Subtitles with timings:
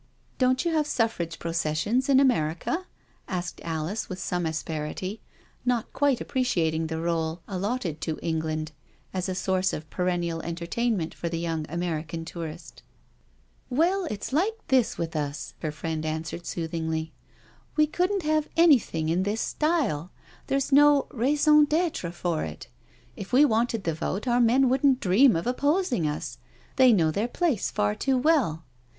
[0.39, 2.87] "Don't you have Suffrage processions in America?"
[3.27, 5.21] asked Alice^ with some asperity,
[5.63, 8.71] not quite appreciating THE PASSING OF THE WOMEN 315 the r61e allotted to England
[9.13, 12.81] as a source of perennial entertainment for the young American tourist.
[13.27, 17.13] *' Well, it's like this with us/' her friend answered soothingly."
[17.77, 20.09] We couldn't have anything in this style,
[20.47, 22.69] there's no rdson dCttre for it.
[23.15, 26.39] If we wanted the vote our men wouldn't dream of opposing us—
[26.77, 28.65] they know their place far too well.